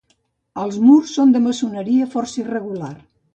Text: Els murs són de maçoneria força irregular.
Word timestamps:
Els 0.61 0.79
murs 0.85 1.11
són 1.17 1.35
de 1.35 1.41
maçoneria 1.43 2.09
força 2.15 2.41
irregular. 2.45 2.93